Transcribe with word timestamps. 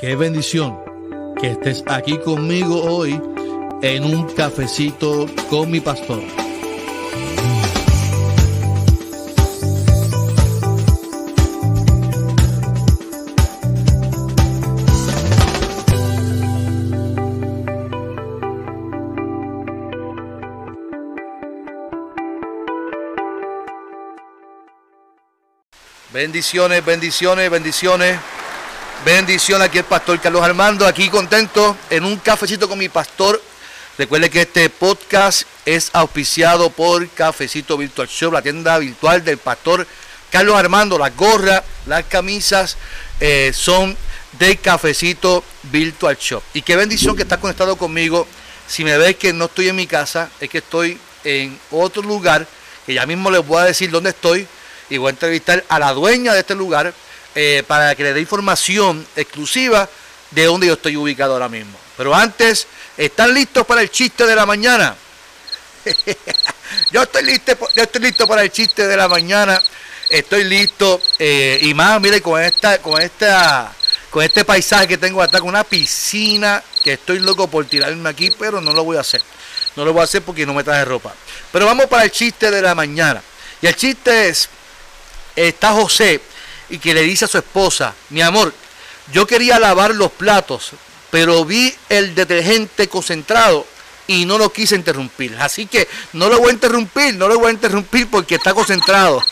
Qué 0.00 0.16
bendición 0.16 0.78
que 1.38 1.48
estés 1.50 1.84
aquí 1.86 2.16
conmigo 2.16 2.82
hoy 2.84 3.20
en 3.82 4.04
un 4.04 4.26
cafecito 4.32 5.26
con 5.50 5.70
mi 5.70 5.80
pastor. 5.80 6.22
Bendiciones, 26.10 26.82
bendiciones, 26.86 27.50
bendiciones. 27.50 28.39
Bendición 29.04 29.62
aquí 29.62 29.78
el 29.78 29.84
pastor 29.84 30.20
Carlos 30.20 30.42
Armando, 30.42 30.86
aquí 30.86 31.08
contento 31.08 31.74
en 31.88 32.04
un 32.04 32.18
cafecito 32.18 32.68
con 32.68 32.78
mi 32.78 32.90
pastor. 32.90 33.40
Recuerde 33.96 34.28
que 34.28 34.42
este 34.42 34.68
podcast 34.68 35.44
es 35.64 35.88
auspiciado 35.94 36.68
por 36.68 37.08
Cafecito 37.08 37.78
Virtual 37.78 38.06
Shop, 38.06 38.30
la 38.30 38.42
tienda 38.42 38.76
virtual 38.76 39.24
del 39.24 39.38
pastor 39.38 39.86
Carlos 40.30 40.54
Armando. 40.54 40.98
Las 40.98 41.16
gorras, 41.16 41.62
las 41.86 42.04
camisas 42.04 42.76
eh, 43.20 43.52
son 43.54 43.96
de 44.38 44.58
Cafecito 44.58 45.42
Virtual 45.62 46.18
Shop. 46.20 46.42
Y 46.52 46.60
qué 46.60 46.76
bendición 46.76 47.16
que 47.16 47.22
estás 47.22 47.38
conectado 47.38 47.76
conmigo. 47.76 48.26
Si 48.66 48.84
me 48.84 48.98
ves 48.98 49.16
que 49.16 49.32
no 49.32 49.46
estoy 49.46 49.70
en 49.70 49.76
mi 49.76 49.86
casa, 49.86 50.30
es 50.40 50.50
que 50.50 50.58
estoy 50.58 50.98
en 51.24 51.58
otro 51.70 52.02
lugar, 52.02 52.46
que 52.84 52.92
ya 52.92 53.06
mismo 53.06 53.30
les 53.30 53.46
voy 53.46 53.62
a 53.62 53.64
decir 53.64 53.90
dónde 53.90 54.10
estoy. 54.10 54.46
Y 54.90 54.98
voy 54.98 55.06
a 55.06 55.10
entrevistar 55.10 55.64
a 55.70 55.78
la 55.78 55.94
dueña 55.94 56.34
de 56.34 56.40
este 56.40 56.54
lugar 56.54 56.92
eh, 57.34 57.62
para 57.66 57.94
que 57.94 58.02
le 58.02 58.12
dé 58.12 58.20
información 58.20 59.06
exclusiva 59.16 59.88
de 60.30 60.44
dónde 60.44 60.66
yo 60.66 60.74
estoy 60.74 60.96
ubicado 60.96 61.34
ahora 61.34 61.48
mismo. 61.48 61.78
Pero 61.96 62.14
antes, 62.14 62.66
¿están 62.96 63.34
listos 63.34 63.66
para 63.66 63.82
el 63.82 63.90
chiste 63.90 64.26
de 64.26 64.34
la 64.34 64.46
mañana? 64.46 64.96
yo, 66.90 67.02
estoy 67.02 67.24
listo, 67.24 67.56
yo 67.74 67.82
estoy 67.82 68.02
listo 68.02 68.26
para 68.26 68.42
el 68.42 68.50
chiste 68.50 68.86
de 68.86 68.96
la 68.96 69.08
mañana. 69.08 69.60
Estoy 70.08 70.44
listo. 70.44 71.00
Eh, 71.18 71.58
y 71.62 71.74
más, 71.74 72.00
mire, 72.00 72.20
con 72.20 72.42
esta, 72.42 72.80
con 72.82 73.00
esta, 73.00 73.72
con 74.10 74.24
este 74.24 74.44
paisaje 74.44 74.88
que 74.88 74.98
tengo 74.98 75.22
acá, 75.22 75.40
con 75.40 75.48
una 75.48 75.64
piscina 75.64 76.62
que 76.82 76.94
estoy 76.94 77.18
loco 77.18 77.48
por 77.48 77.64
tirarme 77.66 78.08
aquí, 78.08 78.30
pero 78.38 78.60
no 78.60 78.72
lo 78.72 78.84
voy 78.84 78.96
a 78.96 79.00
hacer. 79.00 79.22
No 79.76 79.84
lo 79.84 79.92
voy 79.92 80.00
a 80.00 80.04
hacer 80.04 80.22
porque 80.22 80.44
no 80.44 80.54
me 80.54 80.64
traje 80.64 80.84
ropa. 80.84 81.14
Pero 81.52 81.66
vamos 81.66 81.86
para 81.86 82.04
el 82.04 82.10
chiste 82.10 82.50
de 82.50 82.60
la 82.60 82.74
mañana. 82.74 83.22
Y 83.62 83.66
el 83.66 83.76
chiste 83.76 84.28
es, 84.28 84.48
está 85.36 85.72
José 85.72 86.20
y 86.70 86.78
que 86.78 86.94
le 86.94 87.02
dice 87.02 87.24
a 87.24 87.28
su 87.28 87.38
esposa, 87.38 87.94
mi 88.10 88.22
amor, 88.22 88.52
yo 89.12 89.26
quería 89.26 89.58
lavar 89.58 89.94
los 89.94 90.10
platos, 90.12 90.70
pero 91.10 91.44
vi 91.44 91.74
el 91.88 92.14
detergente 92.14 92.88
concentrado 92.88 93.66
y 94.06 94.24
no 94.24 94.38
lo 94.38 94.52
quise 94.52 94.74
interrumpir. 94.74 95.36
Así 95.40 95.66
que 95.66 95.88
no 96.12 96.28
lo 96.28 96.38
voy 96.38 96.50
a 96.50 96.54
interrumpir, 96.54 97.14
no 97.14 97.28
lo 97.28 97.38
voy 97.38 97.50
a 97.50 97.52
interrumpir 97.52 98.08
porque 98.08 98.36
está 98.36 98.54
concentrado. 98.54 99.22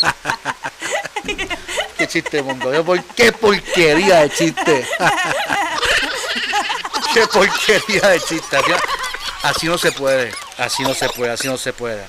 qué 1.99 2.07
chiste, 2.07 2.43
mundo. 2.43 2.73
Qué 3.17 3.33
porquería 3.33 4.21
de 4.21 4.31
chiste. 4.31 4.87
qué 7.15 7.27
porquería 7.27 8.09
de 8.09 8.21
chiste. 8.21 8.57
Así 9.43 9.67
no 9.67 9.79
se 9.79 9.93
puede, 9.93 10.33
así 10.57 10.83
no 10.83 10.95
se 10.95 11.09
puede, 11.09 11.33
así 11.33 11.49
no 11.49 11.59
se 11.59 11.73
puede. 11.73 12.05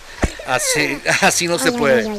Así, 0.48 1.00
así 1.22 1.48
no 1.48 1.60
se 1.60 1.72
puede. 1.72 2.10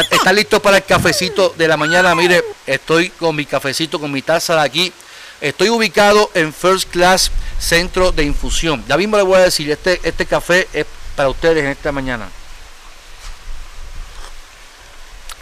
¿Está 0.00 0.32
listo 0.32 0.62
para 0.62 0.78
el 0.78 0.84
cafecito 0.84 1.54
de 1.58 1.68
la 1.68 1.76
mañana? 1.76 2.14
Mire, 2.14 2.42
estoy 2.66 3.10
con 3.10 3.36
mi 3.36 3.44
cafecito, 3.44 4.00
con 4.00 4.10
mi 4.10 4.22
taza 4.22 4.54
de 4.54 4.62
aquí. 4.62 4.92
Estoy 5.38 5.68
ubicado 5.68 6.30
en 6.32 6.54
First 6.54 6.90
Class 6.90 7.30
Centro 7.58 8.10
de 8.10 8.24
Infusión. 8.24 8.82
Ya 8.88 8.96
mismo 8.96 9.18
le 9.18 9.22
voy 9.22 9.36
a 9.36 9.40
decir, 9.40 9.70
este, 9.70 10.00
este 10.02 10.24
café 10.24 10.66
es 10.72 10.86
para 11.14 11.28
ustedes 11.28 11.58
en 11.58 11.66
esta 11.66 11.92
mañana. 11.92 12.26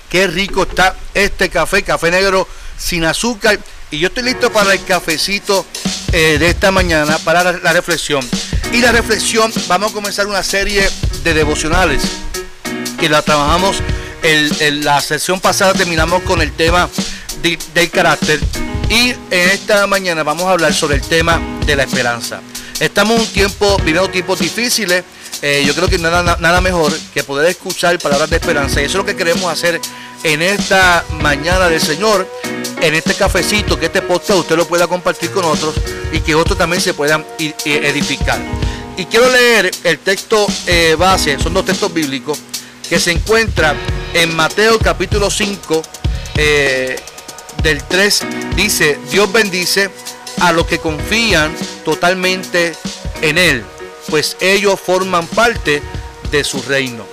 Qué 0.09 0.27
rico 0.27 0.65
está 0.65 0.97
este 1.15 1.49
café, 1.49 1.85
café 1.85 2.11
negro 2.11 2.49
sin 2.77 3.05
azúcar. 3.05 3.57
Y 3.93 4.01
yo 4.01 4.09
estoy 4.09 4.25
listo 4.25 4.53
para 4.53 4.73
el 4.73 4.85
cafecito 4.85 5.65
eh, 6.11 6.39
de 6.41 6.49
esta 6.49 6.73
mañana, 6.73 7.19
para 7.19 7.45
la, 7.45 7.53
la 7.53 7.73
reflexión. 7.73 8.29
Y 8.73 8.79
la 8.79 8.91
reflexión, 8.91 9.53
vamos 9.69 9.93
a 9.93 9.95
comenzar 9.95 10.27
una 10.27 10.43
serie 10.43 10.91
de 11.23 11.35
devocionales 11.35 12.03
que 12.99 13.09
la 13.09 13.23
trabajamos 13.23 13.77
en 14.23 14.85
la 14.85 15.01
sesión 15.01 15.41
pasada 15.41 15.73
terminamos 15.75 16.23
con 16.23 16.43
el 16.43 16.53
tema 16.53 16.89
del 17.43 17.91
carácter 17.91 18.41
y 18.91 19.11
en 19.31 19.49
esta 19.51 19.87
mañana 19.87 20.25
vamos 20.25 20.47
a 20.47 20.51
hablar 20.51 20.75
sobre 20.75 20.97
el 20.97 21.03
tema 21.03 21.41
de 21.65 21.77
la 21.77 21.85
esperanza. 21.85 22.41
Estamos 22.81 23.15
en 23.15 23.21
un 23.21 23.27
tiempo, 23.29 23.77
viviendo 23.79 24.11
tiempos 24.11 24.41
difíciles. 24.41 25.05
Eh, 25.43 25.63
yo 25.65 25.75
creo 25.75 25.89
que 25.89 25.99
nada, 25.99 26.37
nada 26.41 26.61
mejor 26.61 26.93
que 27.15 27.23
poder 27.23 27.49
escuchar 27.49 27.97
palabras 28.01 28.29
de 28.31 28.37
esperanza. 28.37 28.83
Y 28.83 28.87
eso 28.87 28.93
es 28.93 28.97
lo 28.97 29.05
que 29.05 29.15
queremos 29.15 29.51
hacer 29.53 29.81
en 30.25 30.43
esta 30.43 31.05
mañana 31.21 31.69
del 31.69 31.81
Señor, 31.81 32.29
en 32.81 32.95
este 32.95 33.15
cafecito, 33.15 33.79
que 33.79 33.87
este 33.87 34.03
podcast 34.03 34.41
usted 34.41 34.57
lo 34.57 34.67
pueda 34.67 34.89
compartir 34.89 35.31
con 35.31 35.45
otros 35.45 35.75
y 36.13 36.21
que 36.21 36.35
otros 36.35 36.59
también 36.59 36.83
se 36.83 36.93
puedan 36.93 37.25
edificar. 37.39 38.41
Y 38.97 39.05
quiero 39.05 39.31
leer 39.31 39.71
el 39.85 39.99
texto 40.01 40.47
eh, 40.67 40.97
base, 40.99 41.39
son 41.39 41.55
dos 41.55 41.65
textos 41.65 41.95
bíblicos 41.95 42.39
que 42.89 42.99
se 42.99 43.13
encuentra 43.13 43.77
en 44.15 44.35
Mateo 44.35 44.79
capítulo 44.79 45.31
5, 45.31 45.83
eh, 46.37 46.97
del 47.63 47.83
3, 47.85 48.23
dice, 48.57 48.99
Dios 49.11 49.31
bendice 49.33 49.91
a 50.41 50.53
los 50.53 50.67
que 50.67 50.79
confían 50.79 51.55
totalmente 51.85 52.75
en 53.23 53.39
Él, 53.39 53.65
pues 54.09 54.37
ellos 54.41 54.81
forman 54.81 55.27
parte 55.27 55.83
de 56.31 56.45
su 56.45 56.63
reino. 56.63 57.05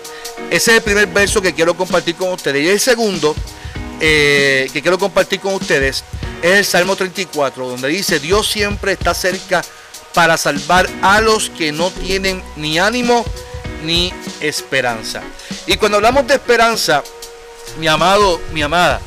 Ese 0.50 0.72
es 0.72 0.78
el 0.78 0.84
primer 0.84 1.08
verso 1.08 1.42
que 1.42 1.54
quiero 1.54 1.76
compartir 1.76 2.16
con 2.16 2.32
ustedes. 2.32 2.64
Y 2.64 2.70
el 2.70 2.80
segundo 2.80 3.36
eh, 4.00 4.70
que 4.72 4.82
quiero 4.82 4.98
compartir 4.98 5.40
con 5.40 5.56
ustedes 5.56 6.04
es 6.42 6.52
el 6.52 6.66
Salmo 6.66 6.96
34, 6.96 7.68
donde 7.68 7.90
dice, 7.90 8.20
Dios 8.20 8.48
siempre 8.48 8.94
está 8.94 9.14
cerca 9.14 9.62
para 10.14 10.38
salvar 10.38 10.88
a 11.02 11.20
los 11.22 11.50
que 11.50 11.72
no 11.72 11.92
tienen 11.92 12.42
ni 12.56 12.80
ánimo 12.80 13.26
ni 13.84 14.14
esperanza. 14.40 15.22
Y 15.68 15.76
cuando 15.76 15.98
hablamos 15.98 16.26
de 16.26 16.36
esperanza, 16.36 17.04
mi 17.78 17.88
amado, 17.88 18.40
mi 18.54 18.62
amada, 18.62 19.02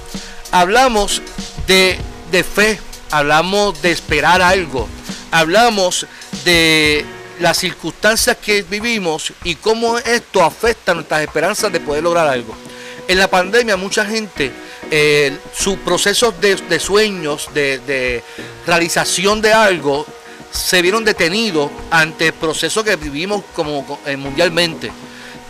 hablamos 0.52 1.22
de, 1.66 1.98
de 2.30 2.44
fe, 2.44 2.78
hablamos 3.10 3.80
de 3.80 3.90
esperar 3.90 4.42
algo, 4.42 4.86
hablamos 5.30 6.06
de 6.44 7.06
las 7.40 7.56
circunstancias 7.56 8.36
que 8.36 8.62
vivimos 8.62 9.32
y 9.42 9.54
cómo 9.54 9.96
esto 9.96 10.44
afecta 10.44 10.92
nuestras 10.92 11.22
esperanzas 11.22 11.72
de 11.72 11.80
poder 11.80 12.02
lograr 12.02 12.28
algo. 12.28 12.54
En 13.08 13.18
la 13.18 13.28
pandemia 13.28 13.78
mucha 13.78 14.04
gente, 14.04 14.52
eh, 14.90 15.36
sus 15.56 15.78
procesos 15.78 16.34
de, 16.42 16.78
sueños, 16.78 17.48
de, 17.54 17.78
de, 17.78 18.22
realización 18.66 19.40
de 19.40 19.54
algo, 19.54 20.06
se 20.52 20.82
vieron 20.82 21.04
detenidos 21.04 21.70
ante 21.90 22.26
el 22.26 22.32
proceso 22.34 22.84
que 22.84 22.96
vivimos 22.96 23.42
como, 23.54 23.98
eh, 24.04 24.18
mundialmente. 24.18 24.92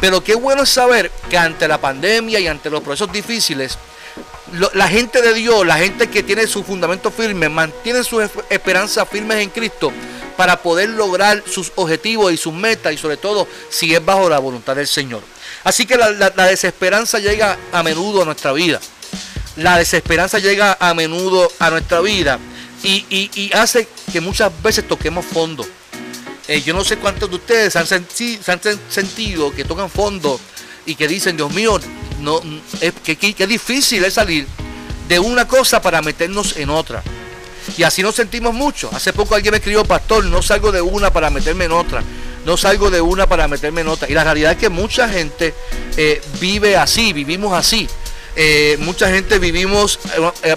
Pero 0.01 0.23
qué 0.23 0.35
bueno 0.35 0.63
es 0.63 0.71
saber 0.71 1.11
que 1.29 1.37
ante 1.37 1.69
la 1.69 1.81
pandemia 1.81 2.41
y 2.41 2.47
ante 2.47 2.71
los 2.71 2.83
procesos 2.83 3.13
difíciles, 3.13 3.79
la 4.75 4.89
gente 4.89 5.23
de 5.23 5.35
Dios, 5.35 5.67
la 5.67 5.77
gente 5.77 6.09
que 6.09 6.23
tiene 6.23 6.47
su 6.47 6.65
fundamento 6.65 7.11
firme, 7.11 7.49
mantiene 7.49 8.03
sus 8.03 8.25
esperanzas 8.49 9.09
firmes 9.09 9.39
en 9.39 9.51
Cristo 9.51 9.93
para 10.37 10.63
poder 10.63 10.89
lograr 10.89 11.43
sus 11.47 11.71
objetivos 11.77 12.33
y 12.33 12.37
sus 12.37 12.55
metas 12.55 12.93
y 12.93 12.97
sobre 12.97 13.19
todo 13.19 13.47
si 13.69 13.95
es 13.95 14.05
bajo 14.05 14.29
la 14.29 14.39
voluntad 14.39 14.75
del 14.75 14.89
Señor. 14.89 15.23
Así 15.65 15.87
que 15.87 15.97
la, 15.97 16.11
la 16.11 16.47
desesperanza 16.47 17.19
llega 17.19 17.59
a 17.73 17.83
menudo 17.83 18.23
a 18.23 18.25
nuestra 18.25 18.53
vida. 18.53 18.81
La 19.57 19.77
desesperanza 19.77 20.39
llega 20.39 20.79
a 20.81 20.95
menudo 20.95 21.51
a 21.59 21.71
nuestra 21.71 22.01
vida 22.01 22.39
y, 22.83 23.51
hace 23.55 23.87
que 24.13 24.21
muchas 24.21 24.51
veces 24.63 24.87
toquemos 24.87 25.25
fondo. 25.25 25.67
Eh, 26.51 26.63
yo 26.63 26.75
no 26.75 26.83
sé 26.83 26.97
cuántos 26.97 27.31
de 27.31 27.37
ustedes 27.37 27.77
han, 27.77 27.87
sentido 27.87 29.55
que 29.55 29.63
tocan 29.63 29.89
fondo 29.89 30.41
y 30.85 30.97
que 30.97 31.07
dicen, 31.07 31.37
Dios 31.37 31.55
mío, 31.55 31.79
no, 32.19 32.41
es, 32.81 32.93
que, 33.05 33.47
difícil 33.47 34.03
es 34.03 34.15
salir 34.15 34.49
de 35.09 35.21
una 35.21 35.47
cosa 35.47 35.81
para 35.81 36.03
meternos 36.03 36.57
en 36.57 36.71
otra. 36.71 37.05
Y 37.79 37.85
así 37.85 38.03
nos 38.03 38.17
sentimos 38.17 38.53
mucho. 38.53 38.91
Hace 38.93 39.13
poco 39.13 39.37
alguien 39.37 39.53
me 39.53 39.59
escribió, 39.59 39.85
pastor, 39.85 40.25
no 40.25 40.43
salgo 40.43 40.73
de 40.73 40.81
una 40.81 41.13
para 41.13 41.31
meterme 41.31 41.67
en 41.67 41.73
otra. 41.73 42.03
No 42.45 42.57
salgo 42.57 42.91
de 42.91 43.01
una 43.01 43.29
para 43.29 43.47
meterme 43.47 43.83
en 43.83 43.87
otra. 43.87 44.11
Y 44.11 44.15
la 44.15 44.25
realidad 44.25 44.51
es 44.51 44.59
que 44.59 44.71
mucha 44.71 45.09
gente 45.09 45.55
eh, 45.97 46.21
vive 46.41 46.77
así, 46.77 47.13
vivimos 47.13 47.53
así. 47.53 47.89
Eh, 48.35 48.77
mucha 48.81 49.09
gente 49.09 49.39
vivimos 49.39 50.01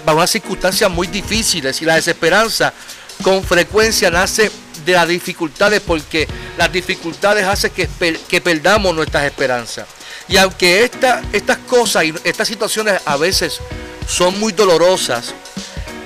bajo 0.04 0.18
unas 0.18 0.30
circunstancias 0.30 0.90
muy 0.90 1.06
difíciles 1.06 1.80
y 1.82 1.84
la 1.84 1.94
desesperanza 1.94 2.74
con 3.22 3.44
frecuencia 3.44 4.10
nace 4.10 4.50
de 4.84 4.92
las 4.92 5.08
dificultades 5.08 5.80
porque 5.80 6.28
las 6.56 6.72
dificultades 6.72 7.44
hacen 7.44 7.70
que, 7.72 7.88
que 8.28 8.40
perdamos 8.40 8.94
nuestras 8.94 9.24
esperanzas. 9.24 9.86
Y 10.28 10.36
aunque 10.36 10.84
estas 10.84 11.58
cosas 11.66 12.04
y 12.04 12.14
estas 12.24 12.48
situaciones 12.48 13.00
a 13.04 13.16
veces 13.16 13.60
son 14.08 14.38
muy 14.40 14.52
dolorosas, 14.52 15.34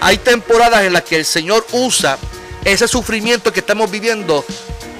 hay 0.00 0.18
temporadas 0.18 0.84
en 0.84 0.92
las 0.92 1.02
que 1.02 1.16
el 1.16 1.24
Señor 1.24 1.66
usa 1.72 2.18
ese 2.64 2.88
sufrimiento 2.88 3.52
que 3.52 3.60
estamos 3.60 3.90
viviendo 3.90 4.44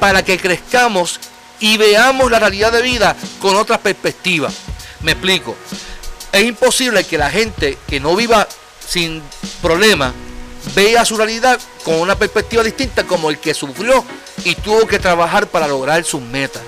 para 0.00 0.24
que 0.24 0.38
crezcamos 0.38 1.20
y 1.60 1.76
veamos 1.76 2.30
la 2.30 2.38
realidad 2.38 2.72
de 2.72 2.82
vida 2.82 3.16
con 3.40 3.56
otra 3.56 3.78
perspectiva. 3.78 4.50
Me 5.00 5.12
explico. 5.12 5.56
Es 6.32 6.44
imposible 6.44 7.04
que 7.04 7.18
la 7.18 7.30
gente 7.30 7.78
que 7.88 8.00
no 8.00 8.14
viva 8.14 8.46
sin 8.86 9.22
problema 9.62 10.12
vea 10.74 11.04
su 11.04 11.16
realidad 11.16 11.58
con 11.84 12.00
una 12.00 12.18
perspectiva 12.18 12.62
distinta 12.62 13.04
como 13.04 13.30
el 13.30 13.38
que 13.38 13.54
sufrió 13.54 14.04
y 14.44 14.54
tuvo 14.54 14.86
que 14.86 14.98
trabajar 14.98 15.46
para 15.48 15.68
lograr 15.68 16.04
sus 16.04 16.22
metas. 16.22 16.62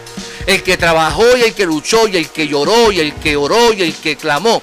El 0.47 0.63
que 0.63 0.77
trabajó 0.77 1.37
y 1.37 1.43
el 1.43 1.55
que 1.55 1.67
luchó 1.67 2.09
y 2.09 2.17
el 2.17 2.29
que 2.29 2.49
lloró 2.49 2.91
y 2.91 3.01
el 3.01 3.15
que 3.15 3.37
oró 3.37 3.73
y 3.73 3.83
el 3.83 3.95
que 3.95 4.17
clamó, 4.17 4.63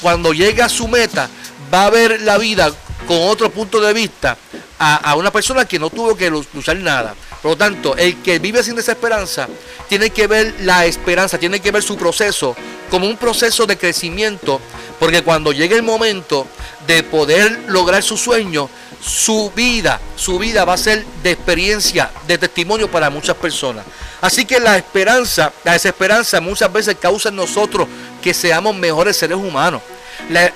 cuando 0.00 0.32
llega 0.32 0.66
a 0.66 0.68
su 0.68 0.88
meta, 0.88 1.28
va 1.72 1.86
a 1.86 1.90
ver 1.90 2.22
la 2.22 2.38
vida 2.38 2.72
con 3.06 3.18
otro 3.28 3.50
punto 3.50 3.80
de 3.80 3.92
vista 3.92 4.36
a, 4.78 5.14
una 5.16 5.32
persona 5.32 5.64
que 5.64 5.78
no 5.78 5.90
tuvo 5.90 6.16
que 6.16 6.30
luchar 6.30 6.76
nada. 6.76 7.14
Por 7.48 7.56
lo 7.56 7.64
tanto, 7.64 7.96
el 7.96 8.20
que 8.20 8.38
vive 8.38 8.62
sin 8.62 8.76
desesperanza 8.76 9.48
tiene 9.88 10.10
que 10.10 10.26
ver 10.26 10.54
la 10.64 10.84
esperanza, 10.84 11.38
tiene 11.38 11.60
que 11.60 11.70
ver 11.70 11.82
su 11.82 11.96
proceso 11.96 12.54
como 12.90 13.06
un 13.06 13.16
proceso 13.16 13.64
de 13.64 13.78
crecimiento, 13.78 14.60
porque 15.00 15.22
cuando 15.22 15.52
llegue 15.52 15.74
el 15.74 15.82
momento 15.82 16.46
de 16.86 17.02
poder 17.04 17.60
lograr 17.68 18.02
su 18.02 18.18
sueño, 18.18 18.68
su 19.00 19.50
vida, 19.56 19.98
su 20.14 20.38
vida 20.38 20.66
va 20.66 20.74
a 20.74 20.76
ser 20.76 21.06
de 21.22 21.30
experiencia, 21.30 22.10
de 22.26 22.36
testimonio 22.36 22.90
para 22.90 23.08
muchas 23.08 23.36
personas. 23.36 23.86
Así 24.20 24.44
que 24.44 24.60
la 24.60 24.76
esperanza, 24.76 25.50
la 25.64 25.72
desesperanza 25.72 26.42
muchas 26.42 26.70
veces 26.70 26.98
causa 27.00 27.30
en 27.30 27.36
nosotros 27.36 27.88
que 28.22 28.34
seamos 28.34 28.76
mejores 28.76 29.16
seres 29.16 29.38
humanos. 29.38 29.80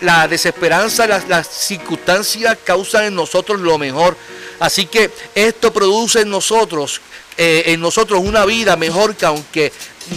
La, 0.02 0.28
desesperanza, 0.28 1.06
las, 1.06 1.48
circunstancias 1.48 2.58
causan 2.62 3.04
en 3.04 3.14
nosotros 3.14 3.60
lo 3.60 3.78
mejor. 3.78 4.14
Así 4.62 4.86
que 4.86 5.10
esto 5.34 5.72
produce 5.72 6.20
en 6.20 6.30
nosotros, 6.30 7.00
eh, 7.36 7.64
en 7.66 7.80
nosotros 7.80 8.20
una 8.22 8.44
vida 8.44 8.76
mejor 8.76 9.16
que 9.16 9.26
aunque 9.26 9.72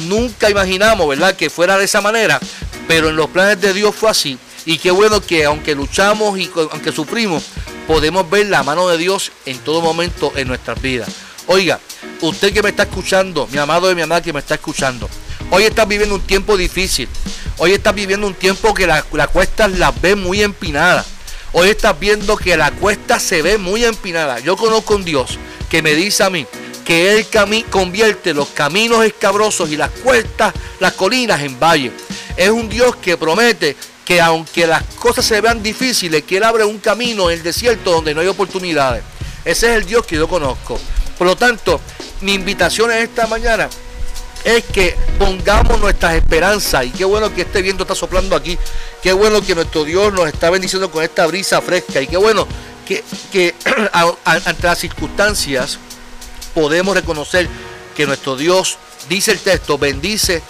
nunca 0.07 0.51
imaginamos, 0.51 1.09
¿verdad? 1.09 1.35
Que 1.35 1.49
fuera 1.49 1.79
de 1.79 1.85
esa 1.85 1.99
manera, 1.99 2.39
pero 2.87 3.09
en 3.09 3.15
los 3.15 3.27
planes 3.31 3.59
de 3.59 3.73
Dios 3.73 3.95
fue 3.95 4.11
así. 4.11 4.37
Y 4.67 4.77
qué 4.77 4.91
bueno 4.91 5.19
que 5.19 5.45
aunque 5.45 5.73
luchamos 5.73 6.37
y 6.37 6.51
aunque 6.71 6.91
sufrimos, 6.91 7.41
podemos 7.87 8.29
ver 8.29 8.45
la 8.45 8.61
mano 8.61 8.87
de 8.87 8.99
Dios 8.99 9.31
en 9.47 9.57
todo 9.57 9.81
momento 9.81 10.31
en 10.35 10.47
nuestras 10.47 10.79
vidas. 10.79 11.09
Oiga, 11.47 11.79
usted 12.21 12.53
que 12.53 12.61
me 12.61 12.69
está 12.69 12.83
escuchando, 12.83 13.47
mi 13.51 13.57
amado 13.57 13.91
y 13.91 13.95
mi 13.95 14.03
amada 14.03 14.21
que 14.21 14.31
me 14.31 14.41
está 14.41 14.53
escuchando, 14.53 15.09
hoy 15.49 15.63
estás 15.63 15.87
viviendo 15.87 16.13
un 16.13 16.21
tiempo 16.21 16.55
difícil. 16.55 17.09
Hoy 17.57 17.71
estás 17.71 17.95
viviendo 17.95 18.27
un 18.27 18.35
tiempo 18.35 18.75
que 18.75 18.85
la, 18.85 19.01
cuesta 19.01 19.67
la 19.67 19.89
ve 19.89 20.15
muy 20.15 20.43
empinada. 20.43 21.03
Hoy 21.57 21.69
estás 21.69 21.97
viendo 21.97 22.35
que 22.35 22.57
la 22.57 22.69
cuesta 22.71 23.17
se 23.17 23.41
ve 23.41 23.57
muy 23.57 23.85
empinada. 23.85 24.39
Yo 24.41 24.57
conozco 24.57 24.93
un 24.93 25.05
Dios 25.05 25.39
que 25.69 25.81
me 25.81 25.95
dice 25.95 26.25
a 26.25 26.29
mí 26.29 26.45
que 26.83 27.13
Él 27.13 27.27
convierte 27.69 28.33
los 28.33 28.49
caminos 28.49 29.05
escabrosos 29.05 29.71
y 29.71 29.77
las 29.77 29.89
cuestas, 29.89 30.53
las 30.81 30.91
colinas 30.95 31.41
en 31.43 31.57
valles. 31.57 31.93
Es 32.35 32.49
un 32.49 32.67
Dios 32.67 32.97
que 32.97 33.15
promete 33.15 33.77
que 34.03 34.19
aunque 34.19 34.67
las 34.67 34.83
cosas 34.99 35.23
se 35.23 35.39
vean 35.39 35.63
difíciles, 35.63 36.23
que 36.23 36.35
Él 36.35 36.43
abre 36.43 36.65
un 36.65 36.79
camino 36.79 37.29
en 37.29 37.37
el 37.37 37.43
desierto 37.43 37.89
donde 37.93 38.13
no 38.13 38.19
hay 38.19 38.27
oportunidades. 38.27 39.05
Ese 39.45 39.71
es 39.71 39.77
el 39.77 39.85
Dios 39.85 40.05
que 40.05 40.17
yo 40.17 40.27
conozco. 40.27 40.77
Por 41.17 41.25
lo 41.25 41.37
tanto, 41.37 41.79
mi 42.19 42.33
invitación 42.33 42.91
en 42.91 42.97
esta 42.97 43.27
mañana 43.27 43.69
es 44.45 44.63
que 44.63 44.95
pongamos 45.17 45.79
nuestras 45.79 46.13
esperanzas. 46.13 46.85
Y 46.85 46.91
qué 46.91 47.03
bueno 47.03 47.33
que 47.33 47.41
este 47.41 47.61
viento 47.61 47.83
está 47.83 47.95
soplando 47.95 48.35
aquí. 48.35 48.57
Qué 49.01 49.11
bueno 49.11 49.41
que 49.41 49.55
nuestro 49.55 49.83
Dios 49.83 50.13
nos 50.13 50.27
está 50.27 50.49
bendiciendo 50.51 50.89
con 50.91 51.03
esta 51.03 51.25
brisa 51.25 51.61
fresca. 51.61 51.99
Y 51.99 52.07
qué 52.07 52.17
bueno 52.17 52.47
que, 52.87 53.03
que 53.31 53.55
ante 54.23 54.67
las 54.67 54.77
circunstancias 54.77 55.79
podemos 56.53 56.95
reconocer 56.95 57.49
que 57.95 58.05
nuestro 58.05 58.37
Dios, 58.37 58.77
dice 59.09 59.31
el 59.31 59.39
texto, 59.39 59.79
bendice 59.79 60.43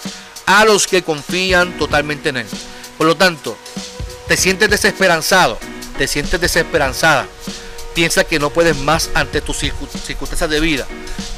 a 0.44 0.64
los 0.66 0.86
que 0.86 1.02
confían 1.02 1.78
totalmente 1.78 2.28
en 2.28 2.38
Él. 2.38 2.46
Por 2.98 3.06
lo 3.06 3.16
tanto, 3.16 3.56
te 4.28 4.36
sientes 4.36 4.68
desesperanzado, 4.68 5.58
te 5.96 6.06
sientes 6.06 6.40
desesperanzada, 6.40 7.26
piensas 7.94 8.24
que 8.24 8.38
no 8.38 8.50
puedes 8.50 8.76
más 8.76 9.10
ante 9.14 9.40
tus 9.40 9.58
circunstancias 9.58 10.50
de 10.50 10.60
vida, 10.60 10.86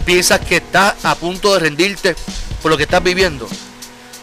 piensas 0.05 0.41
que 0.41 0.57
estás 0.57 1.05
a 1.05 1.15
punto 1.15 1.55
de 1.55 1.61
rendirte 1.61 2.17
por 2.63 2.71
lo 2.71 2.77
que 2.77 2.85
estás 2.85 3.03
viviendo. 3.03 3.49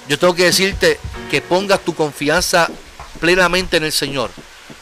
Yo 0.07 0.19
tengo 0.19 0.35
que 0.35 0.45
decirte 0.45 0.99
que 1.31 1.41
pongas 1.41 1.79
tu 1.81 1.95
confianza 1.95 2.69
plenamente 3.19 3.77
en 3.77 3.83
el 3.83 3.91
Señor, 3.91 4.29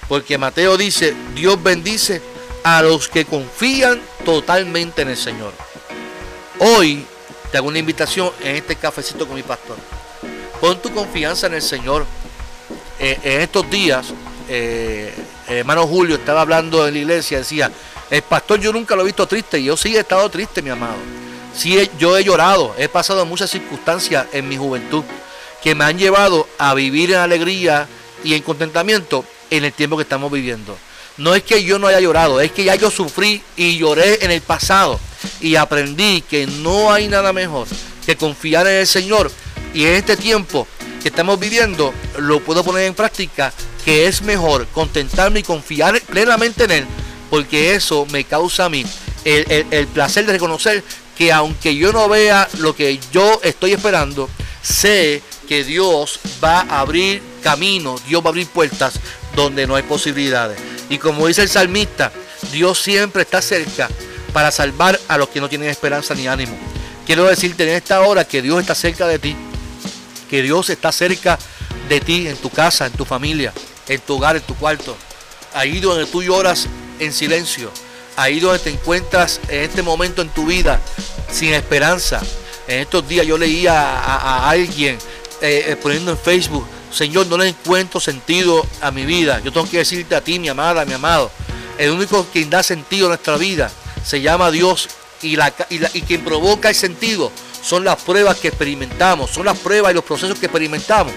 porque 0.07 0.37
Mateo 0.37 0.77
dice, 0.77 1.13
Dios 1.33 1.61
bendice 1.61 2.21
a 2.63 2.81
los 2.81 3.07
que 3.07 3.25
confían 3.25 4.01
totalmente 4.25 5.01
en 5.01 5.09
el 5.09 5.17
Señor. 5.17 5.53
Hoy 6.59 7.05
te 7.51 7.57
hago 7.57 7.67
una 7.67 7.79
invitación 7.79 8.31
en 8.41 8.55
este 8.55 8.75
cafecito 8.75 9.27
con 9.27 9.35
mi 9.35 9.43
pastor. 9.43 9.77
Pon 10.59 10.81
tu 10.81 10.93
confianza 10.93 11.47
en 11.47 11.55
el 11.55 11.61
Señor 11.61 12.05
eh, 12.99 13.19
en 13.23 13.41
estos 13.41 13.69
días, 13.69 14.13
eh, 14.47 15.13
hermano 15.47 15.87
Julio 15.87 16.15
estaba 16.15 16.41
hablando 16.41 16.87
en 16.87 16.93
la 16.93 16.99
iglesia, 16.99 17.39
decía, 17.39 17.71
el 18.09 18.21
pastor 18.21 18.59
yo 18.59 18.71
nunca 18.71 18.95
lo 18.95 19.01
he 19.01 19.05
visto 19.05 19.27
triste, 19.27 19.59
y 19.59 19.65
yo 19.65 19.75
sí 19.75 19.95
he 19.95 19.99
estado 19.99 20.29
triste, 20.29 20.61
mi 20.61 20.69
amado. 20.69 20.95
Sí, 21.55 21.89
yo 21.99 22.17
he 22.17 22.23
llorado, 22.23 22.75
he 22.77 22.89
pasado 22.89 23.25
muchas 23.25 23.51
circunstancias 23.51 24.25
en 24.33 24.47
mi 24.47 24.57
juventud 24.57 25.03
que 25.61 25.75
me 25.75 25.85
han 25.85 25.97
llevado 25.97 26.47
a 26.57 26.73
vivir 26.73 27.11
en 27.11 27.17
alegría 27.17 27.87
y 28.23 28.33
en 28.33 28.41
contentamiento 28.41 29.23
en 29.49 29.63
el 29.63 29.73
tiempo 29.73 29.95
que 29.97 30.03
estamos 30.03 30.31
viviendo. 30.31 30.77
No 31.17 31.35
es 31.35 31.43
que 31.43 31.63
yo 31.63 31.77
no 31.77 31.87
haya 31.87 31.99
llorado, 31.99 32.41
es 32.41 32.51
que 32.51 32.63
ya 32.63 32.75
yo 32.75 32.89
sufrí 32.89 33.41
y 33.55 33.77
lloré 33.77 34.25
en 34.25 34.31
el 34.31 34.41
pasado 34.41 34.99
y 35.39 35.55
aprendí 35.55 36.21
que 36.21 36.47
no 36.47 36.91
hay 36.91 37.07
nada 37.07 37.31
mejor 37.33 37.67
que 38.05 38.17
confiar 38.17 38.67
en 38.67 38.77
el 38.77 38.87
Señor 38.87 39.31
y 39.73 39.85
en 39.85 39.93
este 39.93 40.17
tiempo 40.17 40.67
que 41.01 41.09
estamos 41.09 41.39
viviendo 41.39 41.93
lo 42.17 42.39
puedo 42.39 42.63
poner 42.63 42.85
en 42.85 42.95
práctica, 42.95 43.53
que 43.85 44.07
es 44.07 44.21
mejor 44.21 44.67
contentarme 44.73 45.41
y 45.41 45.43
confiar 45.43 46.01
plenamente 46.01 46.63
en 46.63 46.71
Él, 46.71 46.85
porque 47.29 47.75
eso 47.75 48.07
me 48.11 48.23
causa 48.23 48.65
a 48.65 48.69
mí 48.69 48.85
el, 49.25 49.87
placer 49.87 50.25
de 50.25 50.33
reconocer 50.33 50.83
que 51.17 51.31
aunque 51.31 51.75
yo 51.75 51.91
no 51.91 52.09
vea 52.09 52.47
lo 52.59 52.75
que 52.75 52.99
yo 53.11 53.39
estoy 53.43 53.73
esperando, 53.73 54.29
sé 54.61 55.21
que 55.47 55.63
Dios 55.63 56.19
va 56.43 56.61
a 56.61 56.79
abrir 56.79 57.21
caminos, 57.41 58.05
Dios 58.07 58.21
va 58.21 58.27
a 58.27 58.29
abrir 58.29 58.47
puertas 58.47 58.93
donde 59.35 59.67
no 59.67 59.75
hay 59.75 59.83
posibilidades. 59.83 60.57
Y 60.89 60.97
como 60.97 61.27
dice 61.27 61.41
el 61.43 61.49
salmista, 61.49 62.11
Dios 62.51 62.81
siempre 62.81 63.23
está 63.23 63.41
cerca 63.41 63.89
para 64.31 64.51
salvar 64.51 64.99
a 65.07 65.17
los 65.17 65.29
que 65.29 65.41
no 65.41 65.49
tienen 65.49 65.69
esperanza 65.69 66.15
ni 66.15 66.27
ánimo. 66.27 66.57
Quiero 67.05 67.25
decirte 67.25 67.63
en 67.63 67.75
esta 67.75 68.01
hora 68.01 68.25
que 68.25 68.41
Dios 68.41 68.61
está 68.61 68.75
cerca 68.75 69.07
de 69.07 69.19
ti 69.19 69.35
que 70.33 70.41
Dios 70.41 70.67
está 70.71 70.91
cerca 70.91 71.37
de 71.87 71.99
ti, 71.99 72.27
en 72.27 72.35
tu 72.37 72.49
casa, 72.49 72.87
en 72.87 72.93
tu 72.93 73.05
familia, 73.05 73.53
en 73.87 74.01
tu 74.01 74.15
hogar, 74.15 74.35
en 74.35 74.41
tu 74.41 74.55
cuarto. 74.55 74.97
Ahí 75.53 75.79
donde 75.79 76.07
tú 76.07 76.23
lloras 76.23 76.67
en 76.97 77.13
silencio. 77.13 77.69
Ahí 78.15 78.39
donde 78.39 78.59
te 78.59 78.69
encuentras 78.69 79.39
en 79.47 79.61
este 79.61 79.81
momento 79.81 80.21
en 80.21 80.29
tu 80.29 80.45
vida 80.45 80.79
sin 81.31 81.53
esperanza. 81.53 82.21
En 82.67 82.79
estos 82.79 83.07
días 83.07 83.25
yo 83.25 83.37
leía 83.37 83.73
a, 83.73 84.49
alguien 84.49 84.97
eh, 85.41 85.65
eh, 85.67 85.75
poniendo 85.81 86.11
en 86.11 86.17
Facebook, 86.17 86.65
Señor, 86.91 87.27
no 87.27 87.37
le 87.37 87.49
encuentro 87.49 87.99
sentido 87.99 88.65
a 88.81 88.91
mi 88.91 89.05
vida. 89.05 89.41
Yo 89.43 89.51
tengo 89.51 89.69
que 89.69 89.79
decirte 89.79 90.15
a 90.15 90.21
ti, 90.21 90.39
mi 90.39 90.47
amada, 90.47 90.85
mi 90.85 90.93
amado, 90.93 91.31
el 91.77 91.91
único 91.91 92.25
quien 92.31 92.49
da 92.49 92.61
sentido 92.63 93.07
a 93.07 93.09
nuestra 93.09 93.37
vida 93.37 93.71
se 94.05 94.21
llama 94.21 94.51
Dios 94.51 94.89
y, 95.21 95.35
la, 95.35 95.53
y 95.69 96.01
quien 96.01 96.23
provoca 96.23 96.69
el 96.69 96.75
sentido 96.75 97.31
son 97.63 97.83
las 97.83 98.01
pruebas 98.01 98.37
que 98.37 98.49
experimentamos, 98.49 99.31
son 99.31 99.45
las 99.45 99.57
pruebas 99.57 99.91
y 99.91 99.95
los 99.95 100.03
procesos 100.03 100.37
que 100.37 100.45
experimentamos 100.45 101.13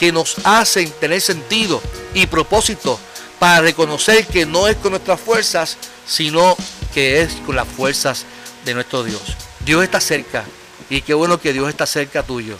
que 0.00 0.10
nos 0.10 0.36
hacen 0.44 0.90
tener 0.92 1.20
sentido 1.20 1.82
y 2.14 2.26
propósito 2.26 2.98
para 3.38 3.60
reconocer 3.60 4.26
que 4.26 4.46
no 4.46 4.66
es 4.66 4.76
con 4.76 4.92
nuestras 4.92 5.20
fuerzas, 5.20 5.76
sino 6.10 6.56
que 6.92 7.22
es 7.22 7.34
con 7.46 7.54
las 7.54 7.68
fuerzas 7.68 8.26
de 8.64 8.74
nuestro 8.74 9.04
Dios. 9.04 9.36
Dios 9.64 9.84
está 9.84 10.00
cerca 10.00 10.44
y 10.88 11.02
qué 11.02 11.14
bueno 11.14 11.40
que 11.40 11.52
Dios 11.52 11.68
está 11.68 11.86
cerca 11.86 12.24
tuyo. 12.24 12.58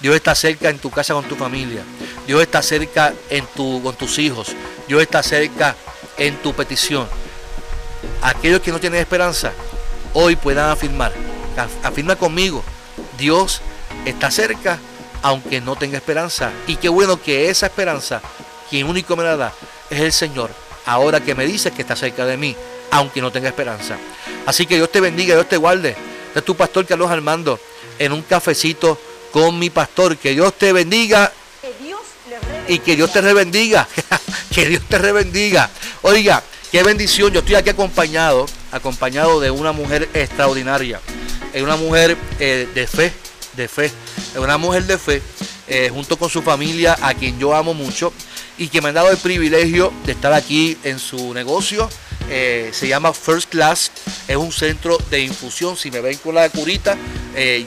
Dios 0.00 0.16
está 0.16 0.34
cerca 0.34 0.70
en 0.70 0.78
tu 0.78 0.90
casa 0.90 1.12
con 1.12 1.28
tu 1.28 1.36
familia. 1.36 1.82
Dios 2.26 2.40
está 2.40 2.62
cerca 2.62 3.12
en 3.28 3.44
tu, 3.54 3.82
con 3.82 3.94
tus 3.96 4.18
hijos. 4.18 4.56
Dios 4.88 5.02
está 5.02 5.22
cerca 5.22 5.76
en 6.16 6.36
tu 6.38 6.54
petición. 6.54 7.06
Aquellos 8.22 8.62
que 8.62 8.72
no 8.72 8.80
tienen 8.80 9.00
esperanza, 9.00 9.52
hoy 10.14 10.34
puedan 10.34 10.70
afirmar, 10.70 11.12
afirma 11.82 12.16
conmigo, 12.16 12.64
Dios 13.18 13.60
está 14.06 14.30
cerca, 14.30 14.78
aunque 15.20 15.60
no 15.60 15.76
tenga 15.76 15.98
esperanza. 15.98 16.50
Y 16.66 16.76
qué 16.76 16.88
bueno 16.88 17.20
que 17.20 17.50
esa 17.50 17.66
esperanza, 17.66 18.22
quien 18.70 18.86
único 18.86 19.16
me 19.16 19.24
la 19.24 19.36
da, 19.36 19.52
es 19.90 20.00
el 20.00 20.12
Señor. 20.12 20.50
Ahora 20.86 21.20
que 21.20 21.34
me 21.34 21.44
dice 21.44 21.72
que 21.72 21.82
está 21.82 21.94
cerca 21.94 22.24
de 22.24 22.38
mí, 22.38 22.56
aunque 22.96 23.20
no 23.20 23.30
tenga 23.30 23.48
esperanza. 23.48 23.98
Así 24.46 24.66
que 24.66 24.76
Dios 24.76 24.90
te 24.90 25.00
bendiga, 25.00 25.34
Dios 25.34 25.48
te 25.48 25.56
guarde. 25.56 25.90
Este 26.28 26.38
es 26.38 26.44
tu 26.44 26.56
pastor 26.56 26.86
Carlos 26.86 27.10
Armando 27.10 27.60
en 27.98 28.12
un 28.12 28.22
cafecito 28.22 28.98
con 29.32 29.58
mi 29.58 29.70
pastor. 29.70 30.16
Que 30.16 30.32
Dios 30.32 30.54
te 30.54 30.72
bendiga. 30.72 31.32
y 32.68 32.78
que 32.80 32.96
Dios 32.96 33.12
te 33.12 33.20
rebendiga. 33.20 33.86
que 34.54 34.66
Dios 34.66 34.82
te 34.88 34.98
rebendiga. 34.98 35.70
Oiga, 36.02 36.42
Qué 36.72 36.82
bendición, 36.82 37.32
yo 37.32 37.40
estoy 37.40 37.54
aquí 37.54 37.70
acompañado, 37.70 38.44
acompañado 38.72 39.38
de 39.38 39.52
una 39.52 39.70
mujer 39.70 40.08
extraordinaria, 40.12 41.00
es 41.52 41.62
una 41.62 41.76
mujer 41.76 42.16
eh, 42.40 42.68
de 42.74 42.86
fe, 42.88 43.12
de 43.54 43.68
fe, 43.68 43.84
es 43.86 44.36
una 44.36 44.58
mujer 44.58 44.84
de 44.84 44.98
fe, 44.98 45.22
eh, 45.68 45.90
junto 45.94 46.18
con 46.18 46.28
su 46.28 46.42
familia, 46.42 46.98
a 47.00 47.14
quien 47.14 47.38
yo 47.38 47.54
amo 47.54 47.72
mucho 47.72 48.12
y 48.58 48.68
que 48.68 48.82
me 48.82 48.88
han 48.88 48.96
dado 48.96 49.10
el 49.10 49.16
privilegio 49.16 49.92
de 50.04 50.12
estar 50.12 50.32
aquí 50.32 50.76
en 50.82 50.98
su 50.98 51.32
negocio. 51.34 51.88
Eh, 52.28 52.70
se 52.72 52.88
llama 52.88 53.12
First 53.12 53.50
Class, 53.50 53.92
es 54.26 54.36
un 54.36 54.52
centro 54.52 54.98
de 55.10 55.20
infusión. 55.20 55.76
Si 55.76 55.90
me 55.90 56.00
ven 56.00 56.18
con 56.18 56.34
la 56.34 56.48
curita, 56.50 56.96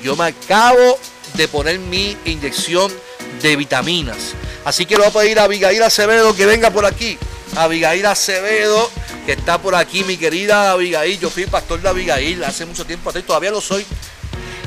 yo 0.02 0.16
me 0.16 0.26
acabo 0.26 1.00
de 1.36 1.48
poner 1.48 1.80
mi 1.80 2.18
inyección 2.26 2.92
de 3.42 3.56
vitaminas. 3.56 4.34
Así 4.66 4.86
que 4.86 4.96
lo 4.96 5.04
voy 5.04 5.10
a 5.10 5.14
pedir 5.14 5.40
a 5.40 5.44
Abigail 5.44 5.82
Acevedo 5.84 6.36
que 6.36 6.46
venga 6.46 6.72
por 6.72 6.86
aquí. 6.86 7.18
Abigail 7.56 8.06
Acevedo, 8.06 8.92
que 9.26 9.34
está 9.34 9.60
por 9.60 9.76
aquí, 9.76 10.04
mi 10.04 10.18
querida 10.18 10.72
Abigail. 10.72 11.20
Yo 11.20 11.30
fui 11.30 11.46
pastor 11.46 11.82
de 11.82 11.90
Abigail 11.90 12.44
hace 12.44 12.66
mucho 12.66 12.86
tiempo 12.86 13.10
atrás, 13.10 13.26
todavía 13.26 13.52
lo 13.52 13.62
soy. 13.62 13.86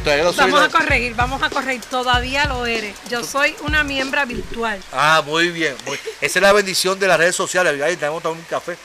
Todavía 0.03 0.25
lo 0.25 0.33
soy 0.33 0.51
vamos 0.51 0.63
a 0.63 0.69
corregir, 0.69 1.15
vamos 1.15 1.43
a 1.43 1.51
corregir, 1.51 1.83
todavía 1.83 2.47
lo 2.47 2.67
eres. 2.67 2.97
Yo 3.09 3.23
soy 3.23 3.55
una 3.61 3.85
miembro 3.85 4.25
virtual. 4.27 4.83
Ah, 4.93 5.23
muy 5.25 5.51
bien. 5.51 5.77
Esa 6.21 6.39
es 6.39 6.43
la 6.43 6.53
bendición 6.53 6.99
de 6.99 7.07
las 7.07 7.19
redes 7.19 7.37
sociales, 7.37 7.71
Abigail. 7.71 7.97
Tenemos 7.99 8.23
tomar 8.23 8.39
un 8.39 8.45
café. 8.45 8.77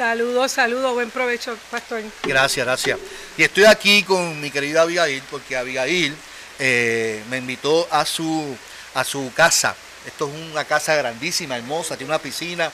Saludos, 0.00 0.52
saludos, 0.52 0.94
buen 0.94 1.10
provecho, 1.10 1.54
pastor. 1.70 2.02
Gracias, 2.22 2.64
gracias. 2.64 2.98
Y 3.36 3.42
estoy 3.42 3.64
aquí 3.64 4.02
con 4.02 4.40
mi 4.40 4.50
querida 4.50 4.80
Abigail, 4.80 5.22
porque 5.30 5.58
Abigail 5.58 6.16
eh, 6.58 7.22
me 7.28 7.36
invitó 7.36 7.86
a 7.90 8.06
su, 8.06 8.56
a 8.94 9.04
su 9.04 9.30
casa. 9.34 9.76
Esto 10.06 10.26
es 10.26 10.52
una 10.52 10.64
casa 10.64 10.94
grandísima, 10.94 11.58
hermosa, 11.58 11.98
tiene 11.98 12.12
una 12.14 12.18
piscina 12.18 12.72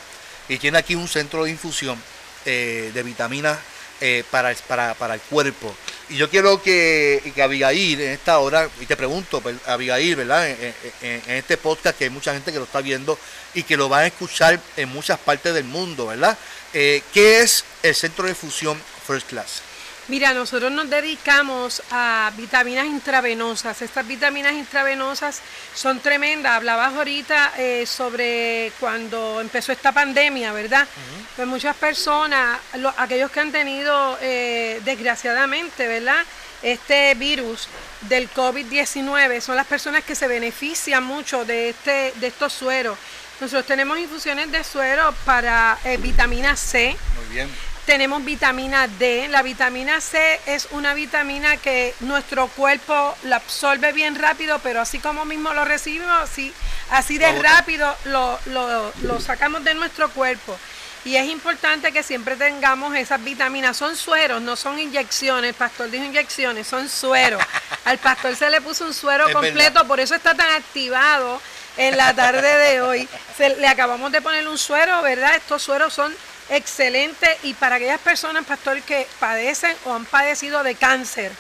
y 0.48 0.56
tiene 0.58 0.78
aquí 0.78 0.94
un 0.94 1.08
centro 1.08 1.42
de 1.42 1.50
infusión 1.50 2.00
eh, 2.44 2.92
de 2.94 3.02
vitaminas 3.02 3.58
eh, 4.00 4.22
para, 4.30 4.54
para, 4.94 5.14
el 5.14 5.20
cuerpo. 5.22 5.74
Y 6.08 6.16
yo 6.16 6.30
quiero 6.30 6.62
que, 6.62 7.32
que, 7.34 7.42
Abigail 7.42 8.02
en 8.02 8.10
esta 8.12 8.38
hora, 8.38 8.68
y 8.80 8.86
te 8.86 8.94
pregunto, 8.94 9.40
pues, 9.40 9.56
Abigail, 9.66 10.14
¿verdad? 10.14 10.48
En, 10.48 11.22
este 11.26 11.56
podcast 11.56 11.98
que 11.98 12.04
hay 12.04 12.10
mucha 12.10 12.32
gente 12.34 12.52
que 12.52 12.58
lo 12.58 12.66
está 12.66 12.82
viendo 12.82 13.18
y 13.54 13.64
que 13.64 13.76
lo 13.76 13.88
va 13.88 14.00
a 14.00 14.06
escuchar 14.06 14.60
en 14.76 14.90
muchas 14.90 15.18
partes 15.18 15.54
del 15.54 15.64
mundo, 15.64 16.06
¿verdad? 16.06 16.38
¿Qué 16.76 17.40
es 17.40 17.64
el 17.82 17.94
centro 17.94 18.24
de 18.24 18.32
infusión 18.32 18.78
First 19.06 19.30
Class? 19.30 19.62
Mira, 20.08 20.34
nosotros 20.34 20.70
nos 20.70 20.88
dedicamos 20.88 21.82
a 21.90 22.30
vitaminas 22.36 22.84
intravenosas. 22.86 23.80
Estas 23.80 24.06
vitaminas 24.06 24.52
intravenosas 24.52 25.40
son 25.74 25.98
tremendas. 26.00 26.52
Hablabas 26.52 26.94
ahorita 26.94 27.54
eh, 27.58 27.86
sobre 27.86 28.70
cuando 28.78 29.40
empezó 29.40 29.72
esta 29.72 29.90
pandemia, 29.90 30.52
¿verdad? 30.52 30.86
Pues 31.34 31.48
muchas 31.48 31.74
personas, 31.76 32.60
aquellos 32.98 33.30
que 33.32 33.40
han 33.40 33.50
tenido 33.50 34.16
eh, 34.20 34.80
desgraciadamente, 34.84 35.88
¿verdad? 35.88 36.24
Este 36.62 37.14
virus 37.14 37.66
del 38.02 38.30
COVID-19 38.30 39.40
son 39.40 39.56
las 39.56 39.66
personas 39.66 40.04
que 40.04 40.14
se 40.14 40.28
benefician 40.28 41.02
mucho 41.02 41.44
de, 41.44 41.70
este, 41.70 42.12
de 42.14 42.26
estos 42.28 42.52
sueros. 42.52 42.96
Nosotros 43.40 43.66
tenemos 43.66 43.98
infusiones 43.98 44.50
de 44.50 44.64
suero 44.64 45.14
para 45.24 45.78
eh, 45.84 45.96
vitamina 45.98 46.56
C. 46.56 46.96
Muy 47.16 47.34
bien 47.34 47.48
tenemos 47.86 48.24
vitamina 48.24 48.88
D. 48.88 49.28
La 49.28 49.42
vitamina 49.42 50.00
C 50.00 50.40
es 50.46 50.68
una 50.72 50.92
vitamina 50.92 51.56
que 51.56 51.94
nuestro 52.00 52.48
cuerpo 52.48 53.16
la 53.22 53.36
absorbe 53.36 53.92
bien 53.92 54.16
rápido, 54.16 54.58
pero 54.62 54.80
así 54.80 54.98
como 54.98 55.24
mismo 55.24 55.54
lo 55.54 55.64
recibimos, 55.64 56.10
así, 56.20 56.52
así 56.90 57.16
de 57.16 57.32
rápido 57.40 57.96
lo, 58.06 58.38
lo, 58.46 59.20
sacamos 59.20 59.64
de 59.64 59.74
nuestro 59.74 60.10
cuerpo. 60.10 60.58
Y 61.04 61.14
es 61.14 61.30
importante 61.30 61.92
que 61.92 62.02
siempre 62.02 62.34
tengamos 62.34 62.96
esas 62.96 63.22
vitaminas. 63.22 63.76
Son 63.76 63.94
sueros, 63.94 64.42
no 64.42 64.56
son 64.56 64.80
inyecciones. 64.80 65.50
El 65.50 65.54
pastor 65.54 65.88
dijo 65.88 66.04
inyecciones, 66.04 66.66
son 66.66 66.88
sueros. 66.88 67.40
Al 67.84 67.98
pastor 67.98 68.34
se 68.34 68.50
le 68.50 68.60
puso 68.60 68.84
un 68.84 68.92
suero 68.92 69.32
completo, 69.32 69.86
por 69.86 70.00
eso 70.00 70.16
está 70.16 70.34
tan 70.34 70.50
activado 70.50 71.40
en 71.76 71.96
la 71.96 72.14
tarde 72.14 72.56
de 72.58 72.80
hoy. 72.80 73.08
le 73.38 73.68
acabamos 73.68 74.12
de 74.12 74.22
poner 74.22 74.46
un 74.48 74.58
suero, 74.58 75.02
¿verdad? 75.02 75.36
Estos 75.36 75.62
sueros 75.62 75.92
son 75.92 76.14
excelente 76.48 77.36
y 77.42 77.54
para 77.54 77.76
aquellas 77.76 78.00
personas, 78.00 78.44
pastor, 78.44 78.80
que 78.82 79.06
padecen 79.18 79.74
o 79.84 79.94
han 79.94 80.04
padecido 80.04 80.62
de 80.62 80.74
cáncer, 80.74 81.32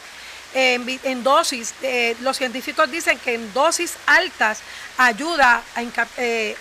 en, 0.54 1.22
dosis, 1.22 1.74
eh, 1.82 2.16
los 2.20 2.36
científicos 2.36 2.90
dicen 2.90 3.18
que 3.18 3.34
en 3.34 3.52
dosis 3.52 3.94
altas 4.06 4.60
ayuda 4.96 5.62
a, 5.74 5.82
eh, 6.16 6.56